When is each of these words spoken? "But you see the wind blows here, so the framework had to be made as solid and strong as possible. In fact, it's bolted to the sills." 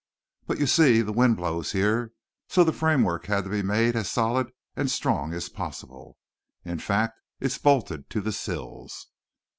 "But 0.47 0.57
you 0.57 0.65
see 0.65 1.03
the 1.03 1.13
wind 1.13 1.37
blows 1.37 1.73
here, 1.73 2.11
so 2.49 2.63
the 2.63 2.73
framework 2.73 3.27
had 3.27 3.43
to 3.43 3.51
be 3.51 3.61
made 3.61 3.95
as 3.95 4.09
solid 4.11 4.49
and 4.75 4.89
strong 4.89 5.31
as 5.31 5.47
possible. 5.47 6.17
In 6.65 6.79
fact, 6.79 7.19
it's 7.39 7.59
bolted 7.59 8.09
to 8.09 8.19
the 8.21 8.31
sills." 8.31 9.09